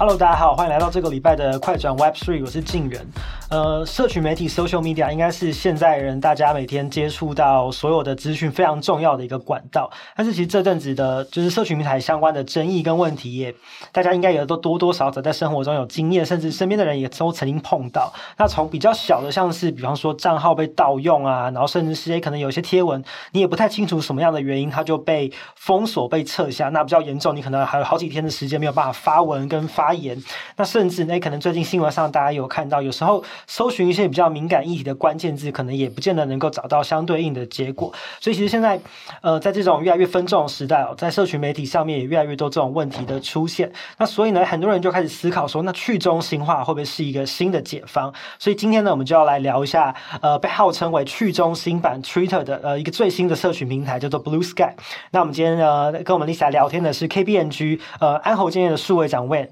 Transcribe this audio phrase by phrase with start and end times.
[0.00, 3.06] Hello，大家好，欢迎来到这个礼拜的快转 Web Three，我是静远。
[3.50, 9.90] 呃，社群媒体 Social Media 应该是现在人大家每天接触到所有的资讯非常重要的一个管道。
[10.14, 13.52] 但是其实这阵子的，就是社群平台相关的争议跟问题也，
[13.90, 18.12] 大家应该也都多多少少在生活中有经验，甚至身边的人也都曾经碰到。
[18.38, 26.68] 那从比较小的，像是比方说账号被盗用啊，然后甚至是可能有些贴文你也不太清楚什么样的原因，它就被封锁、被撤下。
[26.68, 29.80] 那比较严重，你可能还有好几天的时间没有办法发文跟发。
[29.80, 30.22] 发言，
[30.56, 37.92] 那甚至那可能最近新闻上大家有看到，有时候搜寻一些比较敏感议题的关键字，可能也不见得能够找到相对应的结果。
[38.20, 38.80] 所以其实现在，
[39.22, 43.70] 呃，在这种越来越分众的时代哦，在社群媒体上面也越来越多这种问题的出现。
[43.98, 48.12] 那所以呢，很多人就开始思考说，那去中心化会不会是一个新的解方？
[48.38, 54.74] 所以今天呢，我们就要来聊一下，呃，被号称为去中心版 Twitter 的呃一个最新的社群平台，叫做 Blue Sky。
[55.12, 59.50] 那我们今天呢，跟我们 Lisa 聊天的是 KBNG 呃安侯建业的数位长 Wayne。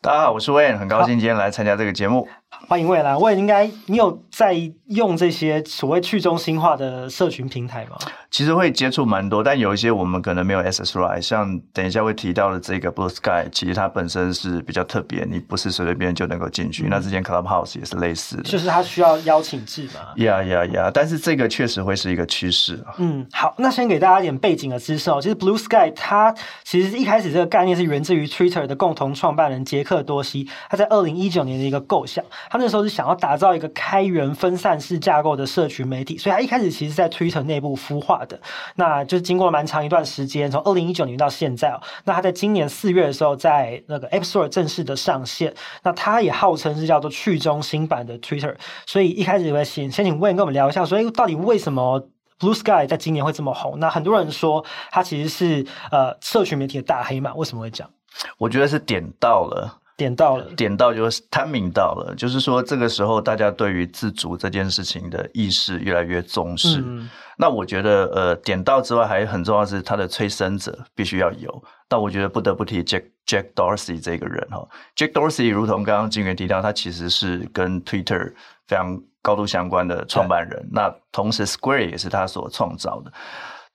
[0.00, 2.28] 大家好，我是 Wayne，很高兴今天来参加这个节目。
[2.50, 4.54] 欢迎 Wayne 来，Wayne 应该你有在
[4.86, 7.96] 用这些所谓去中心化的社群平台吗？
[8.30, 11.20] 其实会接触蛮多，但有一些我们可能没有 access right。
[11.20, 16.84] 像等一下会提到的这个 Blue Sky，其实它本身是比较特别，你不是随随便便就能够进去。
[16.84, 20.12] 嗯、那之前 Clubhouse 也是类似的，就是它需要邀请制嘛。
[20.16, 20.90] 呀呀呀！
[20.92, 22.82] 但是这个确实会是一个趋势。
[22.98, 25.20] 嗯，好，那先给大家一点背景的知识哦。
[25.22, 32.24] 其实 Blue Sky 它其实一开始这个概念是源自于 Twitter 的共同创办人杰克多西，他在二零一九年的一个构想。
[32.50, 38.40] 他那时候是想要打造一个开源分散式架构的社群媒体，所以他一开始其实在 Twitter 内部孵化的。
[38.76, 41.80] 那就是经过蛮长一段时间，从二零一九年到现在哦。
[42.04, 45.54] 那他在今年四月的时候，在那个 App Store 正式的上线。
[45.82, 48.54] 那他也号称是叫做去中心版的 Twitter。
[48.86, 52.08] 所以一开始我先先请 Wayne 跟我们聊一下，说到底为什么
[52.38, 53.78] Blue Sky 在今年会这么红？
[53.78, 57.90] 那很多人说他其实是呃社群媒体的大黑马，为什么会这样？
[58.38, 59.78] 我觉得是点到了。
[59.98, 66.80] 点到了，点到就是 timing 到了，就是说这个时候大家对于自主这件事情的意识越来越重视。
[66.86, 71.62] 嗯、那我觉得，呃，点到之外还很重要的是他的催生者必须要有。
[71.88, 74.64] 但我觉得不得不提 Jack Jack Dorsey 这个人哈
[74.94, 78.32] ，Jack Dorsey 如同刚刚金源提到，他其实是跟 Twitter
[78.68, 80.68] 非常高度相关的创办人。
[80.70, 83.12] 那同时 Square 也是他所创造的。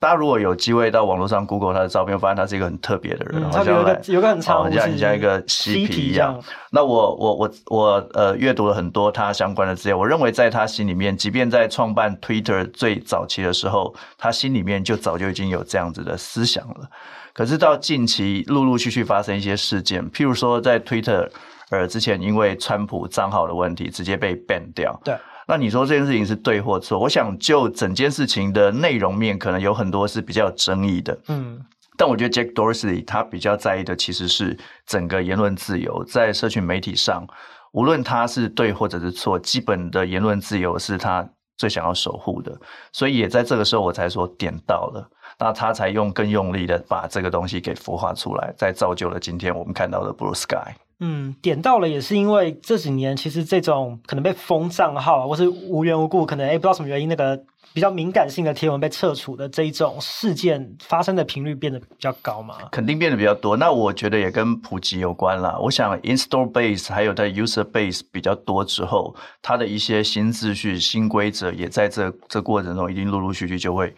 [0.04, 6.38] 大家如果有机会到网络上 Google 他的照片，发现他是一个很特别的人，嗯、好像有个有个很长，像很像一个嬉皮一样。
[6.72, 16.90] 那我我我我呃阅读了很多他相关的资料，我认为在他心里面，即便在创办 Twitter 最早期的时候，他心里面就早就已经有这样子的思想了。
[17.34, 21.30] 可是到近期陆陆续续发生一些事件，譬如说在 Twitter
[21.70, 25.16] 呃之前因为川普账号的问题直接被 ban 掉，对。
[25.48, 26.98] 那你说这件事情是对或错？
[26.98, 31.18] 我想就整件事情的内容面，可能有很多是比较有争议的。
[31.28, 31.60] 嗯，
[31.98, 37.28] 但我觉得 Jack Dorsey 他比较在意的其实是整个言论自由，在社群媒体上，
[37.74, 41.28] 无论他是对或者是错，基本的言论自由是他
[41.58, 42.58] 最想要守护的。
[42.92, 50.74] 所以也在这个时候，我才说点到了，那他才用更用力的把这个东西给孵化出来，再造就了今天我们看到的 Blue Sky。
[51.06, 57.38] 嗯，点到了也是因为这几年其实这种可能被封账号，或是无缘无故可能哎不知道什么原因，那个
[57.74, 62.56] 比较敏感性的贴文被撤除的这一种事件发生的频率变得比较高嘛？
[62.72, 63.58] 肯定变得比较多。
[63.58, 65.58] 那我觉得也跟普及有关啦。
[65.60, 73.94] 我想 install base 还有它 user base 比较多之后，它的一些新秩序、新规则也在这这过程中一定陆陆续续就会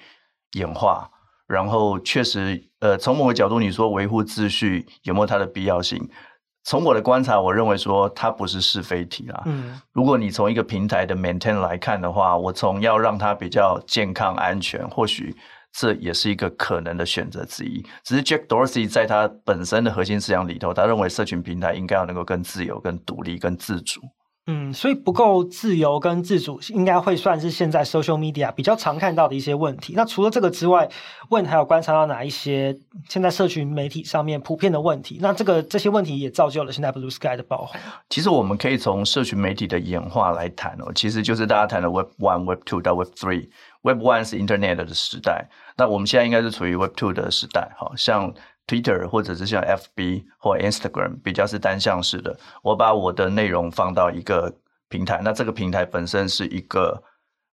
[0.53, 1.07] 演化。
[1.47, 6.09] 然后确实，呃，从某个角度你说维护秩序有没有它的必要性？
[6.65, 9.43] 从我的观察，我认为说它不是是非题啦。
[9.45, 15.35] 嗯，如果你从一个平台的 maintain 来看的话，我从要让它比较健康安全，或许
[15.71, 17.85] 这也是一个可能的选择之一。
[18.03, 24.01] 只是 Jack Dorsey 在他本身的核心思想里头，他认为社群平台应该要能够更自由、更独立、更自主。
[24.47, 29.93] 嗯，所以不够自由跟自主，应该会算是现在 social media 比较常看到的一些问题。
[29.95, 30.87] 那除了这个之外
[31.29, 32.77] 问还有观察到哪一些
[33.09, 35.17] 现在社群媒体上面普遍的问题？
[35.19, 37.79] 那这个这些问题也造就了现在 Blue Sky 的爆红。
[38.09, 43.49] 其实我们可以从社群媒体的演化来谈哦，其实就是大家谈的 Web One、Web Two 到 Web Three。
[43.81, 48.31] Web One 是 Internet 的时代，那我们现在应该是处于 Web Two 的时代，好像。
[48.67, 54.53] Twitter 或者是像 FB 或 Instagram 比较是单向式的，我把我的内容放到一个
[54.89, 57.03] 平台，那这个平台本身是一个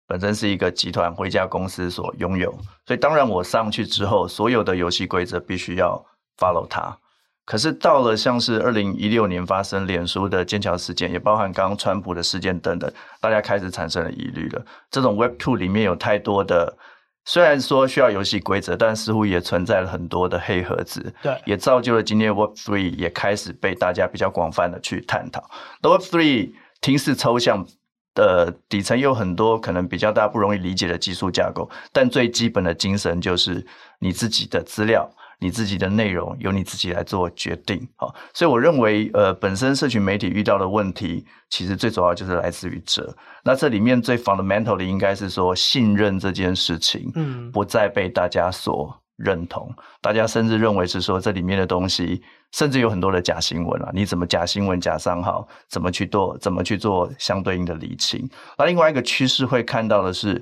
[0.06, 2.50] 本身是一个集团或一家公司所拥有，
[2.86, 6.04] 所以当然我上去之后，所有的游戏规则必须要
[6.38, 6.96] follow 它。
[7.44, 14.64] 可是到了像是二零一六年发生脸书的剑桥事件，也包含刚刚川普的事件等等，大家开始产生了疑虑了。
[14.90, 16.76] 这种 Web Two 里面有太多的
[17.24, 25.48] 虽然说需要游戏规则，但似乎也存在了很多的黑盒子，对，也造就了今天 Web Three 也开始被大家比较广泛的去探讨。
[25.82, 27.66] Web Three 听似抽象
[28.14, 33.64] 的底层有很多可能比较大家不容易理解的技术架构，但最基本的精神就是
[34.00, 35.08] 你自己的资料。
[35.42, 43.12] 你自己的内容由你自己来做决定，好，所以我认为，呃，本身社群媒体遇到的问题，其实最主要就是来自于这。
[43.42, 49.66] 那这里面最 fundamental 的应该是说，信任这件事情，嗯，不再被大家所认同。
[49.76, 52.22] 嗯、大家甚至认为是说，这里面的东西，
[52.52, 58.30] 甚至有很多的假新闻啊，你怎么假新闻、假账号，怎么去做，怎么去做相对应的厘清？
[58.56, 60.40] 那另外一个趋势会看到的是。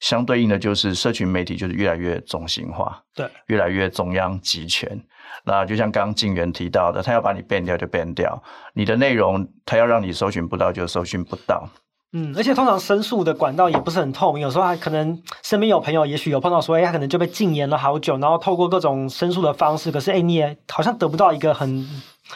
[0.00, 5.00] 相对应的就是社群媒体就是越来越中心化，对，越来越中央集权。
[5.44, 8.42] 那就像刚刚静源提到的，他要把你 ban 掉就 ban 掉，
[8.74, 11.68] 你的内容他要让你搜寻不到就搜寻不到。
[12.12, 21.84] 嗯，而且通常申诉的管道也不是很透明，有时候还可能身边有朋友，也许有碰到说，哎，他可能就被禁言了好久，然后透过各种申诉的方式，可是哎，你也好像得不到一个很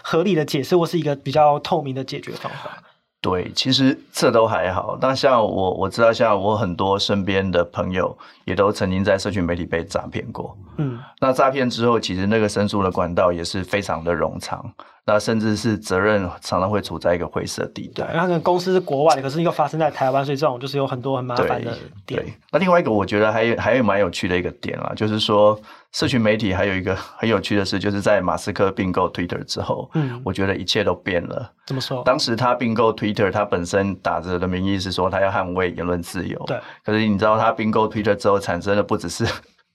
[0.02, 2.82] 合理的解释，或是一个比较透明的解决方法。
[3.20, 4.96] 对，其实这都还好。
[5.00, 10.56] 那像我，我知道，像我很多身边的朋友，也都曾经在社群媒体被诈骗过。
[10.76, 14.64] 嗯，那诈骗之后，其实那个申诉的管道也是非常的冗长。
[15.08, 18.12] 那甚至是责任常常会处在一个灰色地带。
[18.12, 21.74] 那个公司是国外的，可是又发生在台湾，所以这种就是有很多很麻烦的
[22.04, 22.22] 点。
[22.22, 25.58] 对，那另外一个我觉得还有还有蛮有趣的一个点啊，就是说
[25.92, 31.50] 社群媒体还有一个很有趣的事，就是在马斯克并购 Twitter 之后，嗯，我觉得一切都变了。
[31.64, 32.02] 怎么说？
[32.04, 36.38] 当时他并购 Twitter，他本身打着的名义是说他要捍卫言论自由。
[36.46, 36.58] 对。
[36.84, 39.24] 可是你知道他并购 Twitter 之后产生的不只是。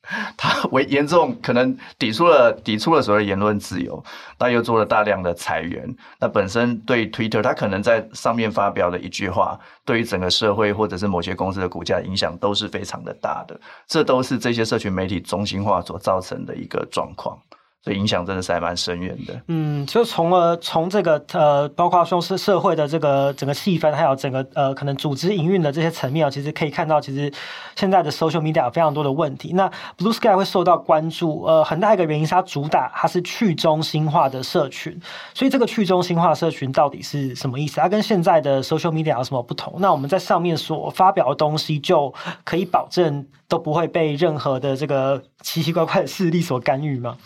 [0.35, 4.03] 他为严重可能抵触了抵触了所谓言论自由，
[4.37, 5.95] 但又做了大量的裁员。
[6.19, 13.57] 那本身对 Twitter，他可能在上面发表的一句话，对于整个社会或者是某些公司的股价影响都是非常的大的。
[13.87, 17.39] 这都是这些社群媒体中心化所造成的一个状况。
[17.83, 19.41] 所以影响真的是还蛮深远的。
[19.47, 27.29] 嗯，就从了从这个呃，包括说是社会的这个整个气氛，还有整个呃可能组织营运的这些层面啊，其实可以看到，其实
[27.75, 29.51] 现在的 social media 有非常多的问题。
[29.53, 34.97] 那 Blue Sky 会受到关注，呃，很大一个原因是它主打它是去中心化的社群。
[35.33, 37.81] 所以这个去中心化社群到底是什么意思？
[37.81, 39.75] 它跟现在的 social media 有什么不同？
[39.79, 42.13] 那我们在上面所发表的东西就
[42.45, 47.17] 可以保证都不会被任何的这个奇奇怪怪的势力所干预吗？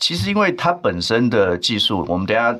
[0.00, 2.58] 其实，因为它本身的技术，我们等下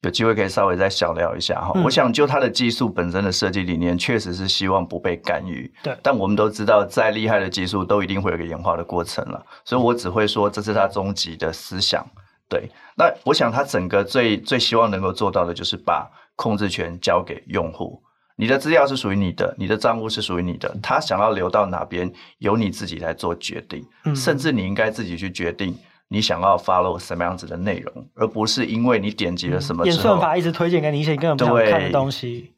[0.00, 1.70] 有机会可以稍微再小聊一下哈。
[1.76, 5.72] 嗯、我想就它的技术本身的设计理念，确实是希望不被干预。
[5.80, 5.96] 对。
[6.02, 12.04] 但我们都知道，再厉害的技术都一定会有个演化的过程了，所以我只会说这是它终极的思想。
[12.48, 12.68] 对。
[12.96, 18.02] 那我想，它整个最最希望能够做到的，就是把控制权交给用户。
[18.34, 23.86] 你的资料是属于你的，你的账户是属于你的，他想要留到哪边，由你自己来做决定。
[24.04, 24.16] 嗯。
[24.16, 25.78] 甚至你应该自己去决定。
[26.12, 32.52] 你想要 follow 什么样子的内容，而不是因为你点击了什么之后，演算法一直推荐给你一些根本不想看的东西。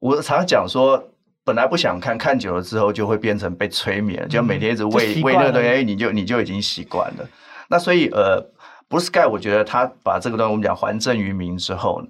[0.00, 1.02] 我常常讲说，
[1.44, 7.26] 本来不想看，看久了之后就会变成被催眠，嗯、就每天一直喂喂那个东西，你就你就已经习惯了。
[7.68, 8.38] 那所以呃
[8.90, 12.02] ，Blue 我觉得他把这个东西我们讲还政于民之后，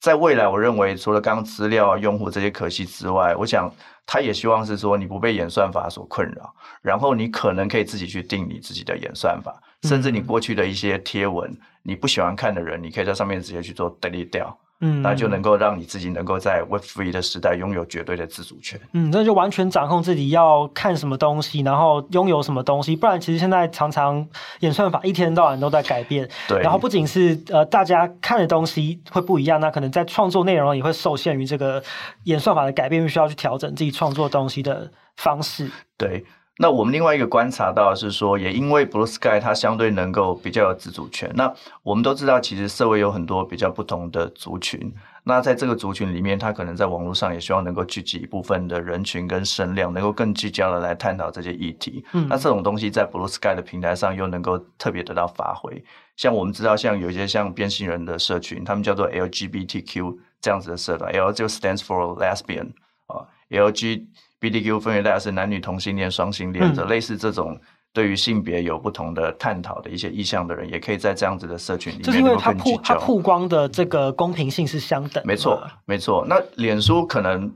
[0.00, 3.70] 在未来我认为除了刚刚资料啊、用户这些可惜之外，我想
[4.06, 9.62] 他也希望是说你不被演算法所困扰，然后你可能可以自己去定你自己的演算法。
[9.82, 18.80] 甚至你过去的一些贴文，嗯、你不喜欢看的人，你可以在上面直接去做 delete 掉，嗯，那就能够让你自己能够在 Web3 的时代拥有绝对的自主权。
[18.92, 22.94] 嗯，那就完全掌控自己要看什么东西，然后拥有什么东西。
[22.94, 24.26] 不然，其实现在常常
[24.60, 26.28] 演算法一天到晚都在改变。
[26.48, 26.60] 对。
[26.60, 31.82] 然后不仅是呃大家看的东西会不一样，那可能在创作内容也会受限于这个
[32.24, 35.68] 演算法的改变，必须要去调整自己创作东西的方式。
[35.96, 36.24] 对。
[36.62, 41.28] 那我们另外一个观察到是说，也因为 Blue Sky 它相对能够比较有自主权。
[41.34, 41.52] 那
[41.82, 44.94] 我们都知道，其实社会有很多比较不同的族群。
[45.24, 52.04] 那在这个族群里面，它可能在网络上也希望能够聚集一部分的人群跟声量，能够更聚焦的来探讨这些议题。
[52.12, 55.84] 嗯，那这种东西在 Blue Sky 的平台上又能够特别得到发挥。
[56.16, 62.70] 像我们知道，像有一些像变性人的社群，他们叫做 LGBTQ 这样子的社团，L 就 stands for lesbian
[63.08, 64.04] 啊，LG。
[64.42, 67.56] BTQ 分为大家是男女同性恋、双性恋者，嗯、类似这种
[67.92, 72.04] 对于性别有不同的探讨的一些意向的人，也可以在这样子的社群里面。
[72.04, 75.24] 就是因为它曝它曝光的这个公平性是相等的。
[75.24, 76.26] 没错，没错。
[76.28, 77.48] 那脸书可能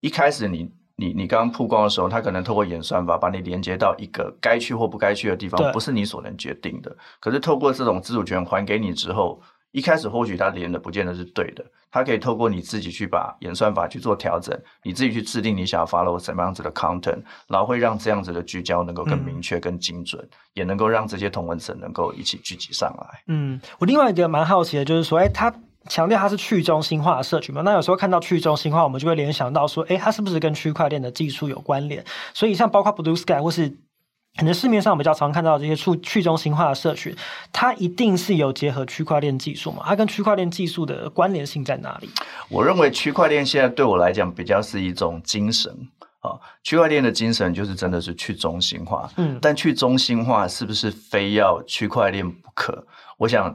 [0.00, 6.94] 一开始你你你刚刚曝光的时候，它可能透过演算法把你连接到一个该去或不该去的地方，不是你所能决定的。
[7.18, 9.40] 可是透过这种自主权还给你之后。
[9.72, 23.22] 一开始或许它连的不见得是对的，它可以透过你自己去把演算法去做调整，你自己去制定你想要 follow 什么样子的 content，然后会让这样子的聚焦能够更明确、更精准，嗯、也能够让这些同文层能够一起聚集上来。
[23.28, 25.52] 嗯，我另外一个蛮好奇的就是说，哎，它。
[25.88, 27.62] 强调它是去中心化的社群嘛？
[27.62, 32.04] 那有时候看到去中心化，我们就会联想到说，诶，它是不是跟区块链的技术有关联？
[32.34, 33.78] 所以像包括 Blue Sky 或是
[34.40, 37.14] 可能市面上比较常看到的这些去去中心化的社群，
[37.52, 39.82] 它一定是有结合区块链技术嘛？
[39.84, 42.08] 它跟区块链技术的关联性在哪里？
[42.48, 45.70] 我认为区块链现在对我来讲比较是一种精神
[46.20, 49.10] 啊，区块链的精神就是真的是去中心化。
[49.18, 52.86] 嗯，但去中心化是不是非要区块链不可？
[53.18, 53.54] 我想。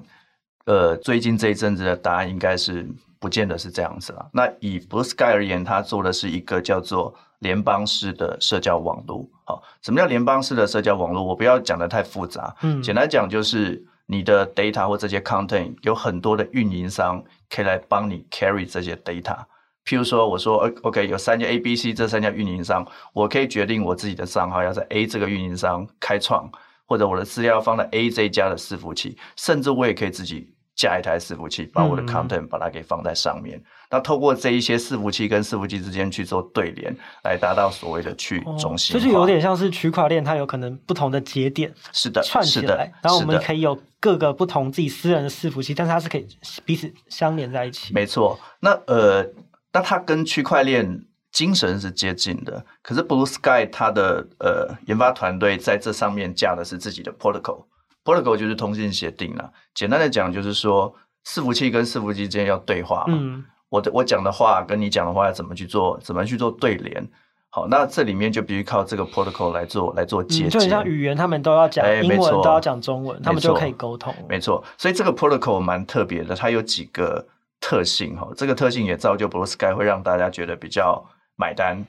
[0.68, 2.90] 呃，最近这一阵子的答案应该是
[3.20, 4.28] 不见得是这样子了。
[4.34, 7.14] 那以 Blue Sky 而言，它做的是一个叫做
[7.46, 9.24] 联邦式的社交网络。
[9.44, 11.24] 好，什么叫联邦式的社交网络？
[11.24, 19.38] 我不要讲的太复杂，嗯，简单讲就是你的 data 或这些 content 有很多的运营商可以来帮你 carry 这些 data。
[19.86, 22.84] 譬如说，我说 OK，有三家 A、B、C 这三家运营商，
[23.14, 26.50] 我可以决定我自己的账号要在 A 这个运营商开创，
[26.88, 30.55] 或者我的资料放在 A 这一家的伺服器，甚至我也可以自己。
[30.76, 33.58] 架一台伺服器，把我的 content 把它给放在上面。
[33.58, 39.00] 嗯、那透过这一些伺服器跟伺服器之间去做对联，来达到所谓的去中心化。
[39.00, 46.28] 就是有点像是区块链，它有可能不同的节点是的串起来，然后我们可以有各个不同自己私人的伺服器，但是它是可以
[46.66, 47.94] 彼此相连在一起。
[47.94, 49.26] 没错，那呃，
[49.72, 52.66] 那它跟区块链精神是接近的。
[52.82, 57.64] 可是 Blue Sky 它的呃研发团队在这上面架的是自己的 protocol。
[58.06, 59.52] Protocol 就是通信协定了。
[59.74, 60.96] 简单的讲，就是说
[61.26, 63.14] 伺服器跟伺服器之间要对话嘛。
[63.18, 63.44] 嗯。
[63.68, 66.00] 我的我讲的话跟你讲的话要怎么去做？
[66.00, 67.06] 怎么去做对联？
[67.50, 70.48] 好，那这里面就必须靠这个 Protocol 来做来做接。
[70.48, 74.14] 就像语言，他们都要讲英文，都要讲中文，他们就可以沟通。
[74.30, 74.64] 没错。
[74.78, 77.26] 所以这个 Protocol 蛮特别的，它有几个
[77.60, 78.30] 特性哈。
[78.36, 81.04] 这个特性也造就 Blue Sky 会让大家觉得比较
[81.36, 81.84] 买单。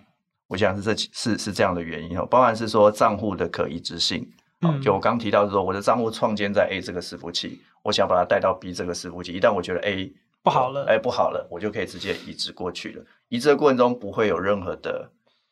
[0.48, 4.26] 我想是这是是这样的原因哈，包含是说账户的可移植性。
[4.62, 9.32] 嗯，就我刚提到的说，我的账户创建在 A 这个伺服器，我想把它带到 B 这个伺服器。
[9.32, 13.04] 一旦我觉得 A 不好了，哎，不好了，我就可以直接移植过去了。
[13.28, 15.10] 移植的过程中不会有任何的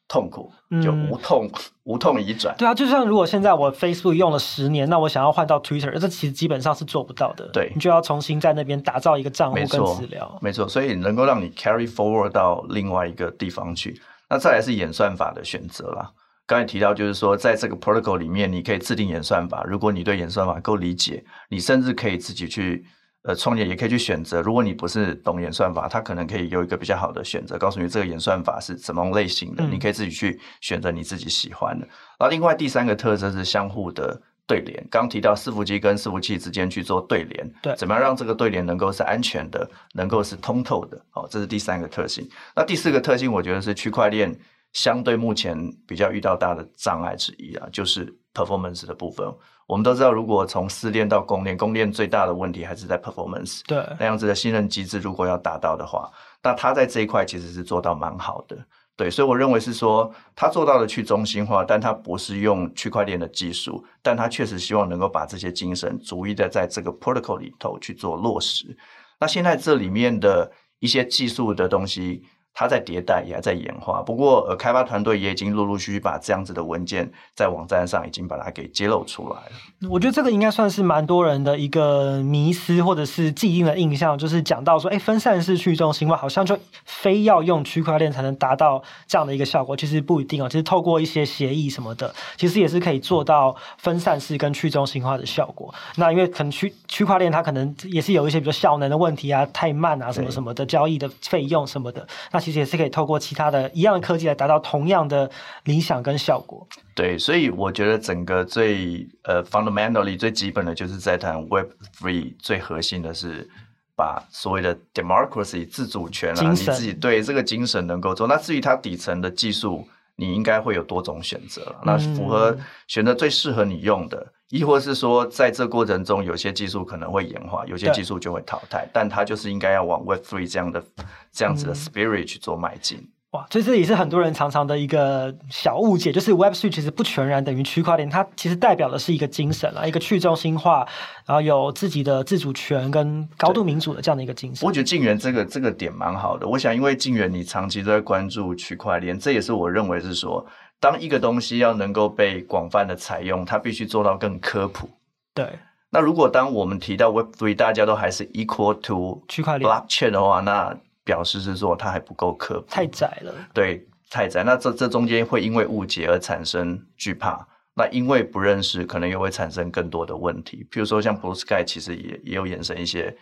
[0.08, 2.54] 痛苦，就无痛、嗯、无痛移转。
[2.56, 7.46] 对啊，就像如果现在我 Facebook 用了十年，那我想要换到 Twitter，这其实基本上是做不到的。
[7.52, 10.38] 对，你就要重新在那边打造一个账户跟资料。
[10.40, 14.00] 没错，所以能够让你 carry forward 到另外一个地方去。
[14.30, 16.11] 那再来是演算法的选择啦。
[16.46, 19.64] 刚才提到，就是说，在这个 protocol 里面，你可以制定演算法。
[19.64, 22.84] 如果你对演算法够理解，你甚至可以自己去
[23.22, 24.42] 呃创业，也可以去选择。
[24.42, 31.86] 如果你不是懂演算法，它可能可以有一个比较好的选择，告诉你这个演算法是什么类型的，嗯、你可以自己去选择你自己喜欢的。
[32.18, 34.86] 然后，另外第三个特征是相互的对联。
[34.90, 41.02] 刚提到伺服器跟伺服器之间去做对联，对，怎么样让这个对联能够是安全的，能够是通透的？
[41.14, 42.28] 哦，这是第三个特性。
[42.54, 44.38] 那第四个特性，我觉得是区块链。
[44.74, 49.26] 相对目前比较遇到大的障碍之一啊，就是 performance 的部分。
[49.66, 53.62] 我们都知道，如果从私链到公链，公链最大的问题还是在 performance。
[53.66, 56.10] 对，那样子的信任机制如果要达到的话，
[56.42, 58.58] 那它在这一块其实是做到蛮好的。
[58.94, 68.76] 对，所以我认为是说，他做到了去中心化，但它不是用区块链的技术，但它确实希望能够把这些精神逐一的在这个 protocol 里头去做落实。
[69.18, 70.50] 那现在这里面的
[70.80, 72.24] 一些技术的东西。
[72.54, 74.00] 它在迭代，也还在演化。
[74.00, 79.88] 不过，呃，开发团队也已经陆陆续续把这样子的文件在网站上已经把它给揭露出来了。
[79.90, 89.76] 我觉得这个应该算是蛮多人的一个迷思，或者是既定的印象，就是讲到说，哎，分散式去中心化好像就非要用区块链才能达到这样的一个效果。
[89.76, 95.75] 其实不一定哦，其实透过一些协议什么的，其实也是可以做到分散式跟去中心化的效果。
[95.96, 102.43] 那因为可能区区块链它可能也是有一些比如效能的问题啊，太慢啊，什么什么的交易的费用什么的，那。
[102.44, 105.30] 其实也是可以透过其他的一样的科技来达到同样的
[105.64, 106.66] 理想跟效果。
[106.94, 113.48] 对，所以我觉得整个最呃 fundamentally 最基本的就是在谈 Web Three 最核心的是
[113.96, 118.26] 把所谓的 democracy 自主权啊，你自己对这个精神能够做。
[118.26, 121.74] 那至于它底层的技术，你应该会有多种选择。
[121.82, 124.26] 那符合选择最适合你用的。
[124.50, 130.84] 亦或是说，在这过程中，有些技术可能会演化，有些技术就会淘汰，但它就是应该要往 Web Three 这样的
[131.32, 133.08] 这样子的 spirit 去做迈进。
[133.30, 140.86] 哇，所以这也是很多人常常的一个小误解，就是 Web Three 其实不全然等于区块链，它其实代表的是一个精神啊，一个去中心化，
[141.26, 144.64] 然后有自己的自主权跟高度民主的这样的一个精神。
[144.64, 150.46] 我觉得静源这个这个点蛮好的，我想因为静源你长期都在关注区块链，这也是我认为是说。
[150.84, 154.86] 当一个东西要能够被广泛的采用，它必须做到更科普。
[155.32, 163.32] 对，那如果当我们提到 Web Three，大家都还是 equal to 区块链 blockchain 的话，那表示是说它还不够科普，太窄了。
[163.54, 164.44] 对，太窄。
[164.44, 170.66] 那这这中间会因为误解而产生惧怕，那因为不认识，可能又会产生更多的问题。
[170.70, 173.16] 譬如说，像 Blue Sky 其实也也有衍生一些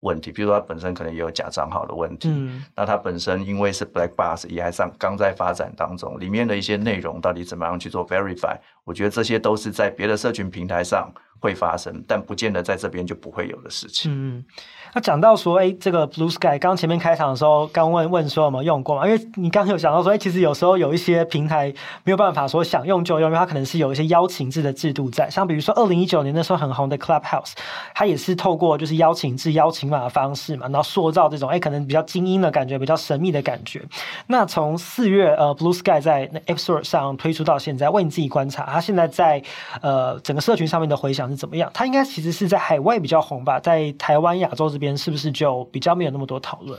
[0.00, 2.28] 问题，比如说它本身可能也有假账号的问题。
[2.30, 11.12] 嗯，那它本身因为是 Black Box，也还上刚在发展当中，里面的一些内容到底怎么样去做 Verify，我觉得这些都是在别的社群平台上。
[11.42, 14.12] 会发生，但不见得在这边就不会有的事情。
[14.12, 14.44] 嗯，
[14.92, 19.06] 那讲到说，哎，这个 Blue Sky，刚前面开场的时候，刚问问说有没有用过嘛？
[19.06, 21.72] 因为你刚刚有讲到说，哎，其实有时候有一些平台
[22.04, 25.30] 没有办法说想用就用，因为它可能是有一些邀请制的制度在。
[25.30, 27.52] 像比如说二零一九年那时候很红的 Clubhouse，
[27.94, 33.80] 它也是透过就是邀请制、邀请码的方式嘛，然后塑造这种哎可能比较精英的感觉、比较神秘的感觉。
[34.26, 39.40] 那从四月呃 Blue Sky 在 App Store 上推出到现在，为你自己观察，它现在在
[39.80, 41.20] 呃整个社群上面的回响。
[41.30, 41.70] 是怎么样？
[41.72, 46.76] 它应该其实是在海外比较红吧，在台湾、亚洲这边是不是就比较没有那么多讨论？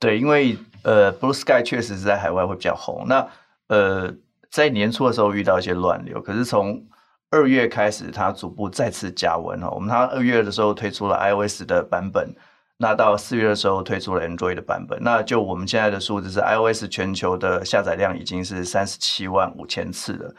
[0.00, 3.04] 对，因为呃，Blue Sky 确实是在海外会比较红。
[3.06, 3.24] 那
[3.68, 4.12] 呃，
[4.50, 6.84] 在年初的时候遇到一些乱流，可是从
[7.30, 9.70] 二月开始，它逐步再次加温哈。
[9.70, 12.34] 我们它二月的时候推出了 iOS 的版本，
[12.78, 14.98] 那到四月的时候推出了 Android 的版本。
[15.02, 20.34] 那就我们现在的数字是 iOS 全球的下载量已经是三十七万五千次了。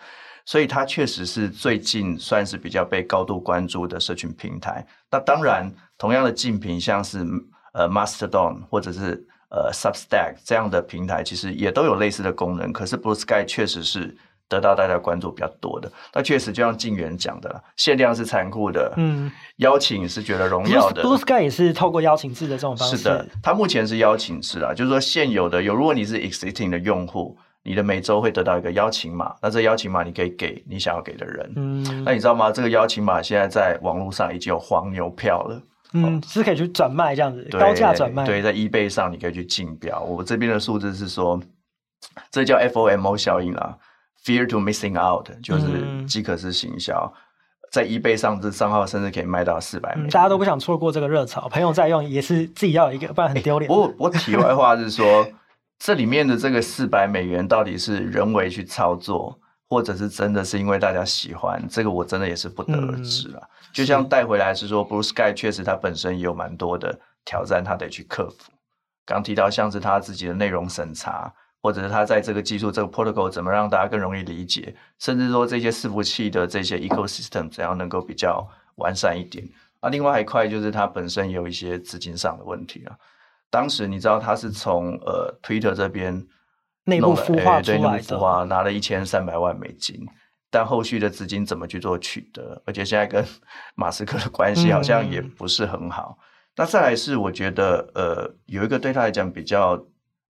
[0.46, 4.86] 所以它确实是最近算是比较被高度关注的社群平台。
[5.10, 5.72] 那当然，
[6.04, 7.26] 同样的竞品，像是
[7.72, 12.74] 呃 Mastodon 或者是呃 Substack 这样的平台，其实也都有类似的功能。
[12.74, 14.14] 可是 Blue Sky 确实是
[14.50, 15.90] 得到大家关注比较多的。
[16.14, 21.02] 那确实就像静远讲的，限量是残酷的，嗯，邀请是觉得荣耀的。
[21.02, 22.98] Blue Sky 也是透过邀请制的这种方式。
[22.98, 27.38] 是的，它目前是邀请制啊，就是说现有的有，如果你是 existing 的用户。
[27.66, 31.54] 你的每周会得到一个邀请码，那这邀请码你可以给你想要给的人。
[31.56, 32.52] 嗯，那你知道吗？
[32.52, 35.62] 这个邀请码现在在网络上已经有黄牛票了。
[35.94, 38.26] 嗯，是可以去转卖这样子，高价转卖。
[38.26, 40.02] 对，在 eBay 上你可以去竞标。
[40.02, 41.42] 我这边的数字是说，
[42.32, 43.78] 这叫 FOMO 效应啊
[44.26, 47.14] ，Fear to Missing Out，就是饥渴式行销。
[47.16, 47.20] 嗯、
[47.72, 50.10] 在 eBay 上这账号甚至可以卖到四百美。
[50.10, 53.72] 大家都不想错过这个热潮，朋友在用也是自己要有一个，不然很丢脸。
[53.72, 55.28] 我我题外话是说。
[55.80, 59.38] 这里面的这个四百美元到底是人为去操作，
[59.74, 61.60] 或者是真的是因为大家喜欢？
[61.68, 63.40] 这个我真的也是不得而知了。
[63.42, 68.52] 嗯、就像带回来是说，Blue Sky 确实它本身也有蛮多的挑战，它得去克服。
[69.04, 79.44] 刚提到像是它自己的内容审查，或者是它在这个技术这个 protocol 怎么让大家更容易理解，甚至说这些伺服器的这些 ecosystem 怎样能够比较完善一点。
[79.80, 82.96] 啊，另外一块就是它本身有一些资金上的问题啊。
[83.50, 86.26] 当时你知道他是从呃 Twitter 这边
[86.86, 90.06] 内部孵化出来的，对，内部孵化拿了一千三百万美金，
[90.50, 92.62] 但后续的资金怎么去做取得？
[92.66, 93.26] 而且现在跟
[93.76, 96.18] 马斯克的关系好像也不是很好。
[96.20, 96.24] 嗯、
[96.58, 99.82] 那再来是我觉得呃有一个对他来讲比较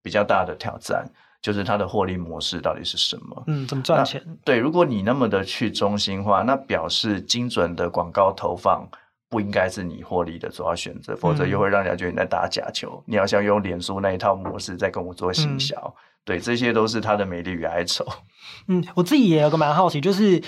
[0.01, 1.05] 比较大的挑战，
[1.41, 3.43] 就是他的获利模式到底是什么？
[3.47, 4.21] 嗯，怎么赚钱？
[4.45, 8.87] 对，如果你那么的去中心化，那表示精准的广告投放。
[9.29, 12.97] 不应该是你获利的主要选择，否则又会让人家觉得你在打假球。
[12.99, 15.93] 嗯、你要像用脸书那一套模式在跟我做行销，嗯、
[16.25, 18.05] 对，这些都是他的美丽与哀愁。
[18.67, 20.41] 嗯，我自己也有个蛮好奇，就是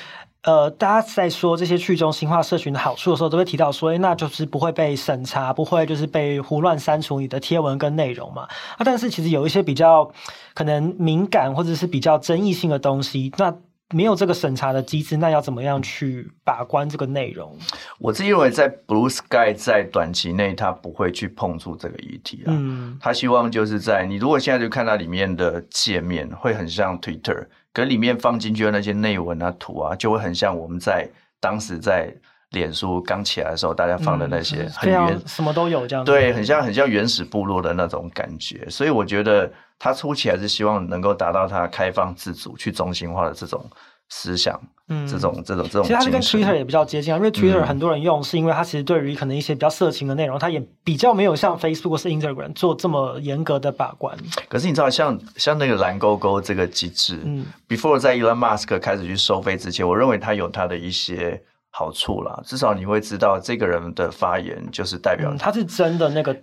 [0.43, 8.43] 呃，大家在说这些去中心化社群的好处的时候，都会提到说，那就是不会被审查，不会就是被胡乱删除你的贴文跟内容嘛。
[8.77, 10.11] 啊，但是其实有一些比较
[10.53, 13.53] 可能敏感或者是比较争议性的东西，那。
[13.93, 17.56] 没有这个审查的机制，那要怎么样去把关这个内容？
[18.00, 22.48] 我自己认为，在 Blue Sky 在短期内，他不会去碰触这个议题啊。
[22.48, 31.08] 嗯，他希望就是在你如果现在就看到里面的界面，会很像 Twitter，可里面放进去的那些内文啊、图啊，就会很像我们在
[31.39, 32.12] 当时在
[32.56, 38.68] 脸书刚起来的时候，大家放的那些很原什么都有这样子，对，很像很像原始部落的那种感觉。
[38.68, 39.52] 所以我觉得。
[39.78, 43.62] 他初期还是希望能够达到他开放自主、去中心化的这种
[44.08, 45.84] 思想，嗯，这种这种这种。
[45.84, 54.18] 其实它跟 Twitter 也比较接近啊，因为 Twitter 很多人用，是因为它其实对于可能一些比较色情的内容，它也比较没有像 Facebook 或是 Instagram 做这么严格的把关。
[54.48, 61.44] 可是你知道，像像那个蓝勾勾这个机制，嗯，Before 在 Elon Musk 开始去收费之前，我认为它有它的一些
[61.77, 62.41] 好处啦。
[62.45, 66.33] 至少你会知道这个人的发言就是代表他，他是真的那个。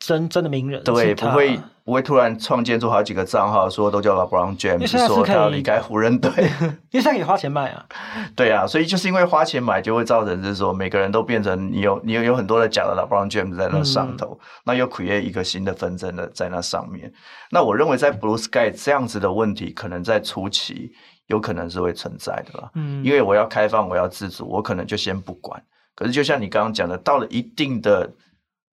[0.00, 6.30] 真真的名人，对，不会不会突然创建出好几个账号，说都叫 LeBron James，说他要离开湖人队，
[6.90, 7.84] 因为现在可以花钱买啊。
[8.34, 17.12] 对啊，所以就是因为花钱买，就会造成就是说，每个人都变成你有你有有很多的假的 LeBron James 在那上头，嗯、那又 create 一个新的纷争的在那上面。
[17.50, 20.90] 那我认为在 Blue Sky 这样子的问题，可能在初期
[21.26, 22.70] 有可能是会存在的啦。
[22.74, 25.62] 嗯，因为我要开放，我要自主，我可能就先不管。
[25.94, 28.10] 可是就像你刚刚讲的，到了一定的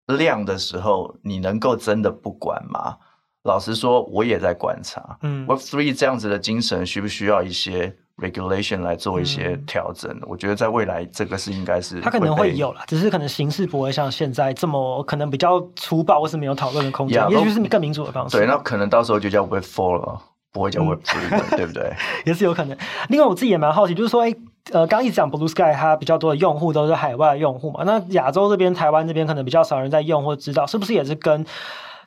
[0.08, 2.96] 量的时候，你能够真的不管吗？
[3.44, 5.18] 老实说，我也在观察。
[5.22, 10.12] 嗯，Web Three 这样子的精神需不需要一些 regulation 来做一些调整？
[10.12, 17.24] 嗯、我觉得在未来这个是应该是，它可能会有啦，只是可能形式不会像现在这么可能比较粗暴，或是没有讨论的空间。
[17.24, 18.36] Yeah, 也许是你更民主的方式。
[18.36, 21.94] 对，那可能到时候就叫 Web Four 了，不会叫 Web Three 对不对？
[22.26, 22.78] 也是有可能。
[23.08, 24.36] 另外，我自己也蛮好奇，就是说，哎，
[24.72, 27.84] 呃，刚一直讲 Blue Sky，它比较多的用户都是海外的用户嘛？
[27.86, 31.46] 那亚洲这边、台湾这边可能比较少人在用或知道，是不是也是跟？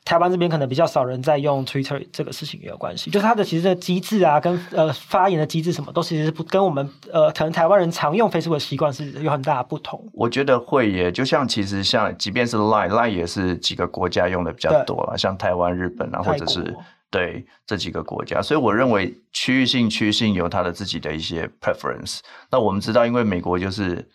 [0.03, 3.11] 台湾这边可能比较少人在用 Twitter，这个事情也有关系。
[3.11, 10.03] 就是它的其实的机制啊，跟呃发言的机制什么，都其实是不跟我们呃可能台湾人常用 Facebook 的习惯是有很大的不同。
[10.13, 16.75] 我觉得会耶，就像其实像即便是 Line，Line 也是几个国家用的比较多了，像台湾、日本啊，或者是
[17.11, 18.41] 对这几个国家。
[18.41, 22.21] 所以我认为区域性、区域性有它的自己的一些 preference。
[22.49, 24.09] 那我们知道，因为美国就是。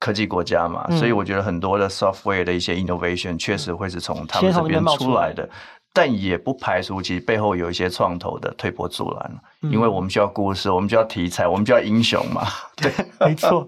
[0.00, 5.48] 科技国家嘛，嗯、所以我觉得很多的 software 的一些 innovation 确实会是从他们这边出来的，来
[5.92, 12.46] 但也不排除其实背后有一些创投的推波助澜，嗯、因为我们需要故事，我们需要题材，我们需要英雄嘛。
[12.80, 13.66] 对，没错。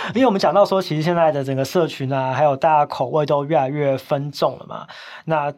[0.14, 4.86] 因为我们讲到说，其实现在的整个社群啊，还有大家口味都越来越分众了嘛。
[5.24, 5.52] 那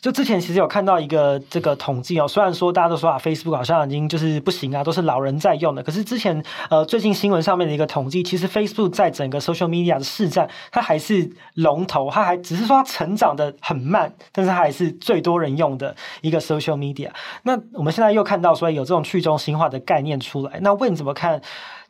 [0.00, 5.82] 就之前其实有看到一个这个统计哦，虽然说大家都说啊，Facebook 好像已经就是不行啊，都是老人在用的。
[5.82, 17.10] 可是之前呃最近新闻上面的一个统计，其实 Facebook 在整个 social media 的市占，它还是龙头，它还只是说它成长的很慢，但是它还是最多人用的一个 social media。
[17.44, 21.40] 那我们现在又看到说有这种去中心化的概念出来，那问怎么看？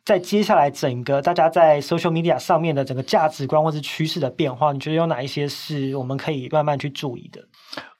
[0.04, 7.42] 在接下来整个大家在 social media 上面的整个价值观或是趋势的变化，你觉得有哪一些是我们可以慢慢去注意的？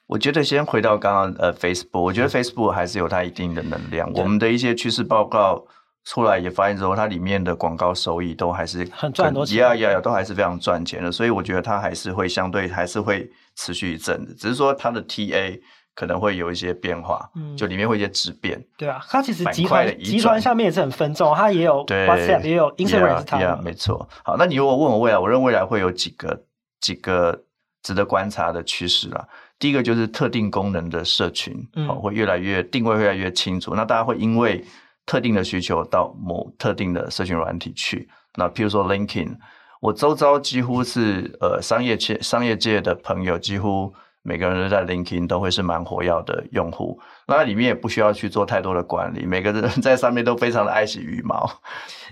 [0.06, 4.10] 我觉得先回到刚刚呃 Facebook，我觉得 Facebook 还是有它一定的能量。
[4.14, 5.62] 我们的一些趋势报告
[6.04, 11.12] 出来也发现之后，它里面的广告收益都还是很赚很多钱，呀呀呀，都还是非常赚钱的。
[11.12, 15.60] 所以我觉得它还是会相对还是会持续一阵子，只是说它的 TA。
[15.98, 24.08] 可能会有一些变化，嗯，就里面会有一些质变，对啊，它其实集团集团下面也是很分众，它也有 WhatsApp，也有 Instagram，没错。
[24.22, 26.44] 好，那你如果问我未来，我认为未来会有几个
[26.80, 27.42] 几个
[27.82, 29.26] 值得观察的趋势啦。
[29.58, 34.64] 第一个就是特定功能的社群，嗯，会越来越定位越来越清楚，那大家会因为
[35.04, 38.08] 特定的需求到某特定的社群软体去。
[38.36, 39.36] 那譬如说 LinkedIn，
[39.80, 43.92] 我周遭几乎是呃商业界商业界的朋友几乎。
[44.22, 51.50] 每个人都在 LinkedIn 都会是蛮活跃的用户，那里面也不需要去做太多的管理，每个人在上面都非常的爱惜羽毛，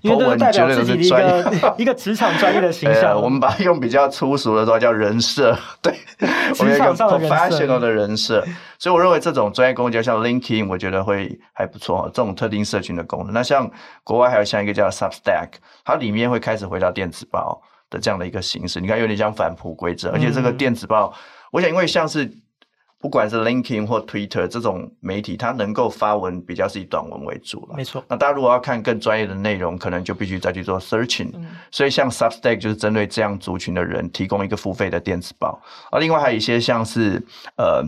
[0.03, 3.15] 因为这代表自己的一个 一个职场专业的形象。
[3.21, 5.95] 我们把它用比较粗俗的说叫人设，对，
[6.55, 8.43] 职场上 professional 的人设，
[8.79, 12.11] 所以我认为这种专业工具像 LinkedIn，我觉得会还不错。
[12.15, 13.71] 这种特定社群的功能，那像
[14.05, 15.49] 国外还有像一个叫 Substack，
[15.85, 21.13] 它里面会开始回到电子报的这样的一个形式，你看有点像返璞归真，而且这个电子报。
[21.57, 22.31] 我想，因为像是
[23.01, 27.75] 不管是 LinkedIn 或 Twitter 这种媒体，它能够发文比较是以短文为主了。
[27.75, 28.05] 没错。
[28.09, 31.31] 那大家如果要看更专业的内容，可能就必须再去做 searching。
[31.35, 31.47] 嗯。
[31.71, 35.59] 所以像 Substack 就是针对这样族群的人提供一个付费的电子报。
[35.91, 37.23] 而另外还有一些像是
[37.57, 37.83] 呃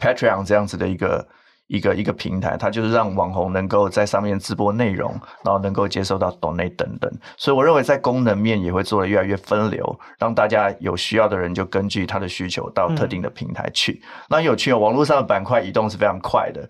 [0.00, 1.28] Patreon 这样子的一个。
[1.70, 5.08] 一个一个平台，它就是让网红能够在上面直播内容，
[5.44, 7.08] 然后能够接受到 donate 等等。
[7.36, 13.92] 所以我认为在功能面也会做得越来越分流，让大家有需要的人就根据他的需求到特定的平台去。
[13.92, 16.68] 嗯、那有趣哦，网络上的板块移动是非常快的。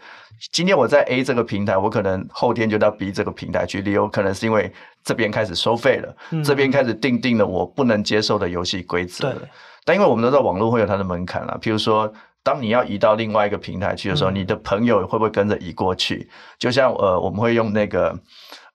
[0.53, 4.71] 今天我在 A 这个平台，我可能后天就到 B 这个平台去，理由可能是因为
[5.03, 9.33] 这边开始收费了，嗯、这边开始定定了我不能接受的游戏规则。
[9.33, 9.49] 对。
[9.87, 12.13] 但因为我们都知道网络会有它的门槛啦，譬如说。
[12.43, 16.29] 当你要移到另外一个平台去的时候，嗯、你的朋友会不会跟着移过去？
[16.59, 18.19] 就像呃，我们会用那个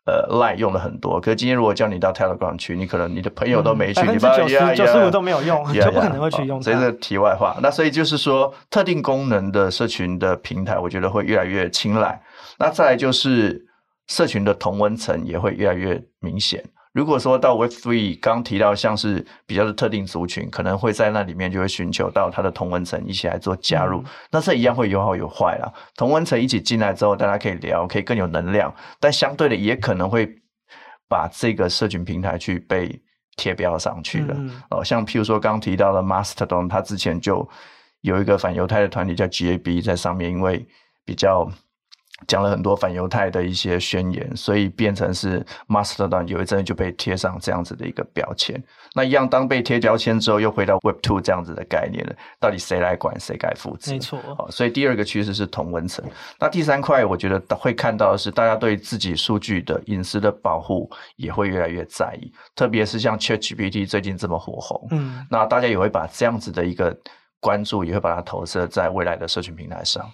[0.05, 6.61] 呃 Line 用了很多，可是今天如果叫你到 Telegram 去，你可能你的朋友都没去，你百分之九十九十五都没有用， 就不可能会去用。
[6.61, 7.57] 所以这是题外话。
[7.61, 12.21] 那所以就是说，特定功能的社群的平台，我觉得会越来越青睐。
[12.59, 13.65] 那再来就是
[14.07, 16.63] 社群的同温层也会越来越明显。
[16.95, 25.69] 如果说到 Web3，刚提到像是比较的特定族群，可能会在那里面就会寻求到他的同文层一起来做加入，嗯、那这一样会有好有坏啦。
[25.97, 30.25] 同文层一起进来之后，大家可以聊，可以更有能量，但相对的也可能会
[31.09, 32.97] 把这个社群平台去被
[33.35, 34.33] 贴标上去了。
[34.37, 37.45] 嗯、哦，像譬如说刚提到的 Mastodon，他之前就
[37.99, 40.65] 有一个反犹太的团体叫 GAB 在上面，因为
[41.03, 41.51] 比较。
[42.27, 48.61] 讲了很多反犹太的一些宣言，所以变成是 Mastodon 有一阵就被贴上这样子的一个标签。
[48.93, 53.91] 那一样，当被贴标签之后，又回到 Web Two 这样子的概念了，到底谁来管，谁该负责？
[53.91, 54.17] 没错。
[54.37, 56.03] 好，所以第二个趋势是同温层。
[56.39, 66.97] 那第三块，我觉得会看到的是，大家对自己数据的隐私的保护也会越来越在意，特别是像 ChatGPT 最近这么火红，嗯，那大家也会把这样子的一个
[67.41, 70.09] 关注，也会把它投射在未来的社群平台上。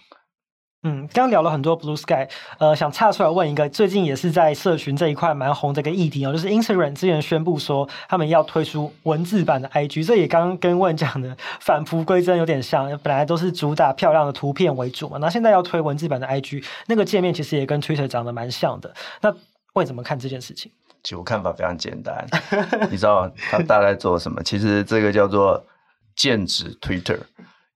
[0.83, 18.91] 嗯，刚聊了很多 Blue Sky，呃，想岔出来问一个，最近也是在社群这一块蛮红的一个议题哦，就是 Instagram 之前宣布说他们要推出文字版的 IG，这也刚刚跟问讲的 返璞归真有点像，本来都是主打漂亮的图片为主嘛，那现在要推文字版的 IG，那个界面其实也跟 Twitter 长得蛮像的，
[19.21, 19.31] 那
[19.73, 20.71] 问怎么看这件事情？
[21.03, 22.25] 其实我看法非常简单，
[22.89, 24.41] 你知道他大概做什么？
[24.41, 25.63] 其实这个叫做
[26.15, 27.19] 剑指 Twitter，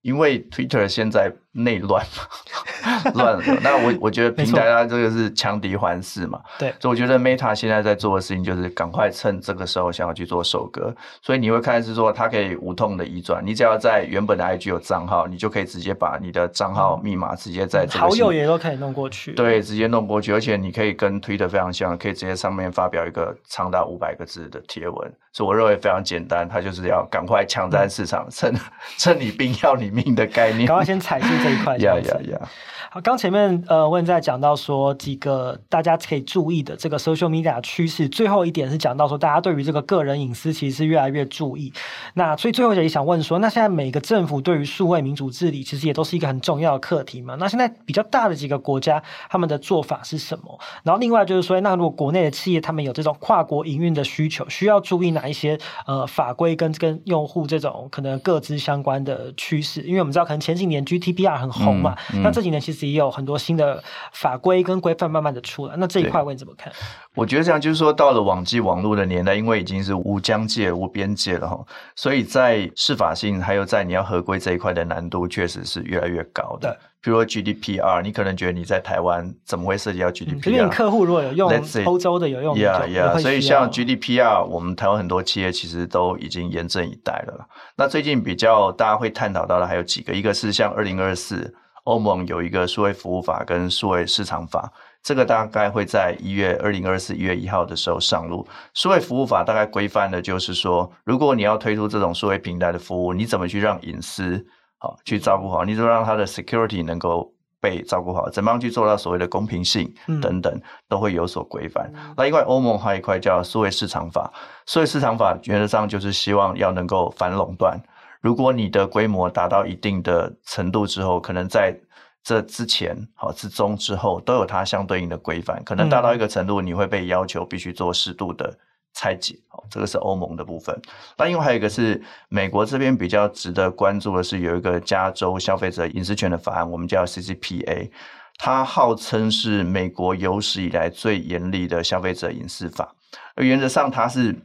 [0.02, 1.32] 因为 Twitter 现在。
[1.56, 28.54] 内乱嘛 乱了，那我我觉得平台它这个是强敌环伺嘛，对，所以我觉得 Meta 现在在做的事情就是赶快趁这个时候想要去做收割，所以你会看是说它可以无痛的移转，你只要在原本的 IG 有账号，你就可以直接把你的账号密码直接在这里好友也都可以弄过去，对，直接弄过去，而且你可以跟 Twitter 非常像，可以直接上面发表一个长达五百个字的贴文，所以我认为非常简单，它就是要赶快抢占市场，趁
[28.98, 31.28] 趁你病要你命的概念，赶快先踩住。
[31.46, 32.50] 这一块，呀呀呀！
[32.90, 41.74] 好，刚前面呃，问在讲到说几个大家可以注意的这个 social media 趋势，最后一点是讲到说大家对于这个个人隐私其实是越来越注意。
[42.14, 47.36] 那所以最后也想问说，那现在每个政府对于数位民主治理，其实也都是一个很重要的课题嘛？
[47.36, 50.58] 那现在比较大的几个国家，他们的做法是什么？
[50.84, 59.82] 然后另外就是说，那如果国内的企业他们有这种跨国营运的需求，需要注意哪一些呃法规跟跟用户这种可能各自相关的趋势？
[59.82, 65.76] 因为我们知道可能前几年 GDPR 很红嘛，嗯嗯、那这几年其实也有很多新的法规跟规范慢慢的出来。
[65.78, 66.72] 那这一块你怎么看？
[67.14, 76.78] 我觉得这样就是说，到了网际网络的年代，因为已经是无疆界、无边界了哈，所以在适法性还有在你要合规这一块的难度，确实是越来越高的。
[77.06, 80.50] 比如说 GDPR，你可能觉得你在台湾怎么会涉及到 GDPR？
[80.50, 87.48] 因为客户如果有用欧洲的有用，yeah yeah，所以像 GDPR，我们台湾很多企业其实都已经严阵以待了。
[87.76, 91.54] 那最近比较大家会探讨到的还有几个，一个是像二零二四。
[91.84, 98.44] 欧盟有一个数位服务法跟数位市场法，这个大概会在一月二零二四一月一号的时候上路。
[98.74, 104.44] 数位服务法大概规范的就是说，如果你要推出这种数位平台的服务，你怎么去让隐私
[104.78, 105.64] 好去照顾好？
[105.64, 108.30] 你就让他的 security 能够被照顾好？
[108.30, 111.92] 怎么样去做到所谓的公平性等等，都会有所规范。
[112.16, 114.32] 那另外欧盟还有一块叫数位市场法，
[114.66, 117.80] 数位市场法原则上就是希望要能够反垄断。
[118.22, 121.76] 如果你的规模达到一定的程度之后，可能在
[122.24, 125.64] 这之前、好之中、之后都有它相对应的规范。
[125.64, 128.52] 可能达到一个程度，你会被要求必须做适度的
[128.96, 129.38] 拆解。
[129.52, 130.76] 哦，这个是欧盟的部分。
[131.16, 137.92] 那另外还有一个是美国这边比较值得关注的是，有一个加州消费者隐私权的法案，我们叫 CCPA，
[138.40, 142.96] 它号称是美国有史以来最严厉的消费者隐私法。
[143.36, 144.36] 而原则上，它是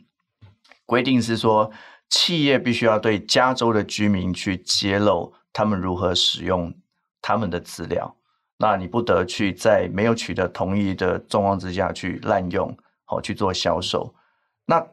[0.84, 1.70] 规定是说。
[2.12, 6.74] 企业必须要对加州的居民去揭露他们如何使用
[7.22, 8.16] 他们的资料，
[8.58, 14.12] 那你不得去在没有取得同意的状况之下去滥用，好去做销售。
[14.66, 14.86] 那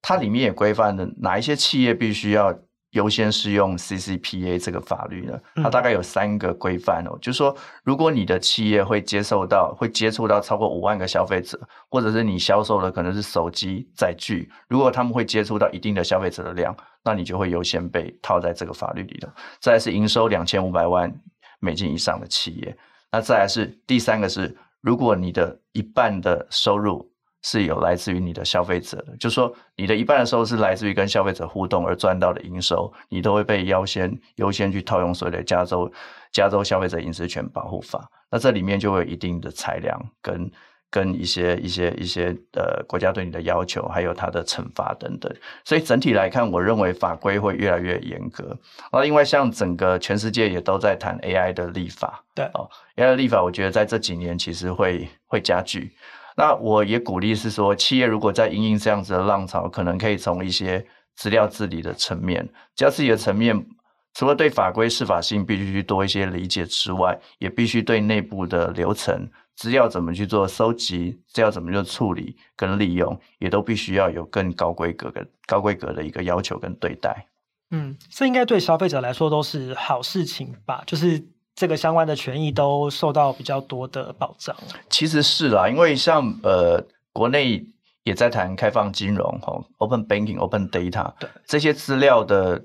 [0.00, 2.54] 它里面也规范了哪一些企业必须要。
[2.94, 11.60] 优先适用 CCPA 这个法律呢，它大概有三个规范哦，嗯、就是说，如果你的企业会接受到、会接触到超过五万个消费者，
[11.90, 19.28] 或者是你销售的可能是手机载具，如果他们会接触到一定的消费者的量，那你就会优先被套在这个法律里头。
[19.60, 21.12] 再来是营收两千五百万
[21.58, 22.78] 美金以上的企业，
[23.10, 27.10] 那再来是第三个是，如果你的一半的收入。
[27.46, 35.92] 是有来自于你的消费者的，就是说你的一半的收入是来自于跟消费者互动而赚到的营收，你都会被优先优先去套用所谓的加州
[36.32, 38.10] 加州消费者隐私权保护法。
[38.30, 40.50] 那这里面就会有一定的裁量跟
[40.90, 45.30] 跟一些一些一些呃国家对你的要求，还有它的惩罚等等。
[45.64, 48.56] 所以整体来看，我认为法规会越来越严格。
[48.90, 55.92] 那另外像整个全世界也都在谈 AI 的立法，对哦，AI 的立法，我觉得在这几年其实会会加剧。
[56.36, 62.44] 那我也鼓励是说，企业如果在因应这样子的浪潮，可能可以从一些资料治理的层面，
[62.74, 63.66] 资料治理的层面，
[64.14, 77.26] 除了对法规适法性必须去多一些理解之外，也必须对内部的流程、资料怎么去做收集、资料怎么去处理跟利用，也都必须要有更高规格的高规格的一个要求跟对待。
[77.70, 80.82] 嗯，这应该对消费者来说都是好事情吧？
[80.86, 81.22] 就是。
[81.54, 84.54] 这个相关的权益都受到比较多的保障。
[84.90, 87.64] 其实是啦，因为像呃，国内
[88.02, 92.62] 也在谈开放金融哈，Open Banking、Open Data，对这些资料的。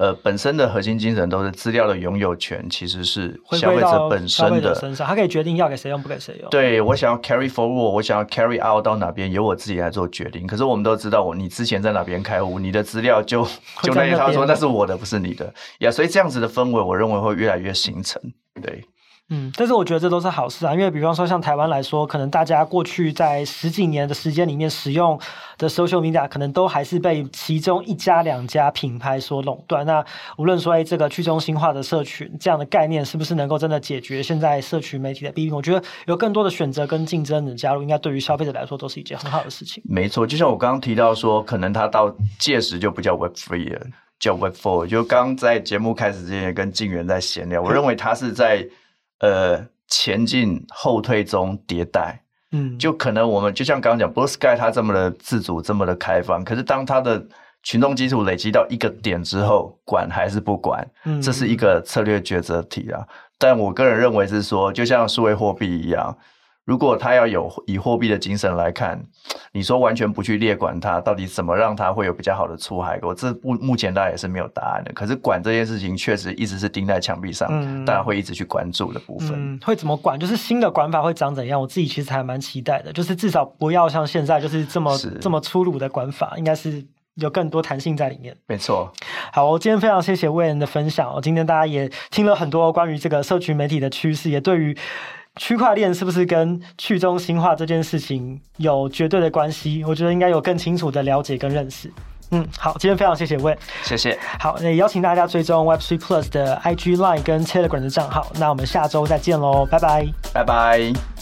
[0.00, 6.48] 呃，本身的核心精神都是资料的拥有权，其实是消费者本身的身上，他可以决定要给谁用，不给谁用。
[6.48, 10.46] 对，我想要 carry forward，我想要 carry out 到哪边，由我自己来做决定。
[10.46, 13.44] 可是我们都知道，我你之前在哪边开户，你的资料就
[13.84, 15.44] 就那他说那是我的，不是你的
[15.80, 15.90] 呀。
[15.90, 18.22] Yeah, 所以这样子的氛围，我认为会越来越形成。
[18.62, 18.82] 对。
[19.32, 25.18] 嗯，但是我觉得这都是好事啊，因为比方说像台湾来说，可能大家过去在十几年的时间里面使用
[25.56, 29.86] 的 social media，可能都还是被其中一家两家品牌所垄断。
[29.86, 30.04] 那
[30.36, 35.54] 无论说哎，这个去中心化的社群这样的概念，是不是能够真的解决现在社群媒体的弊病？
[35.54, 39.80] 我觉得有更多的选择跟竞争的加入，应该对于消费者来说都是一件很好的事情。
[39.86, 43.80] 没错，就像我刚刚提到说，可能它到届时就不叫 Web Three 了，
[44.18, 44.88] 叫 Web Four。
[44.88, 48.66] 就刚在节目开始之前跟静源在闲聊，我认为它是在
[49.20, 49.66] 呃。
[49.92, 57.26] 前进、后退中迭代，嗯，就可能我们就像刚刚讲，Blue Sky 它这么的自主、这么的开放，可是当它的
[57.64, 63.04] 群众基础累积到一个点之后，管还是不管，嗯，这是一个策略抉择题啊。
[63.36, 66.16] 但我个人认为是说，就像数位货币一样。
[66.70, 68.96] 如果他要有以货币的精神来看，
[69.50, 73.12] 你说完全不去列管它，到底怎么让它会有比较好的出海我？
[73.12, 74.92] 这目目前大家也是没有答案的。
[74.92, 79.32] 可是管这件事情确实一直是钉在墙壁上，嗯，大家会一直去关注的部分。
[79.34, 80.16] 嗯，会怎么管？
[80.16, 81.60] 就是新的管法会长怎样？
[81.60, 88.36] 我自己其实还蛮期待的，就是至少不要像现在就是这么这么粗鲁的管法，应该是有更多弹性在里面。
[88.46, 88.92] 没错。
[89.32, 91.12] 好，我今天非常谢谢魏恩的分享。
[91.12, 94.78] 我今天大家也听了很多关于这个社群媒体的趋势，也对于。
[95.36, 99.84] 区块链是不是跟去中心化这件事情有绝对的关系？
[99.86, 101.90] 我觉得应该有更清楚的了解跟认识。
[102.32, 104.18] 嗯，好，今天非常谢谢 Wayne，谢谢。
[104.38, 108.30] 好，也邀请大家追踪 Web3 Plus 的 IG Line 跟 Telegram 的账号。
[108.38, 111.19] 那我们下周再见喽，拜拜，拜拜。